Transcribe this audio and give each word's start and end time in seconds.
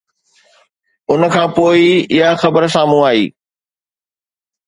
ان 1.11 1.21
کانپوءِ 1.33 1.75
ئي 1.81 1.89
اها 2.21 2.29
خبر 2.41 2.63
سامهون 2.73 3.03
آئي 3.09 3.25